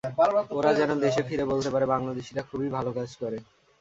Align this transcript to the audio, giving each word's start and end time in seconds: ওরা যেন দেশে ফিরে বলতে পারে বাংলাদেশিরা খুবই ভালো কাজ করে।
ওরা 0.57 0.71
যেন 0.79 0.91
দেশে 1.05 1.21
ফিরে 1.27 1.45
বলতে 1.51 1.69
পারে 1.73 1.85
বাংলাদেশিরা 1.93 2.41
খুবই 2.49 2.69
ভালো 2.69 2.89
কাজ 2.97 3.09
করে। 3.21 3.37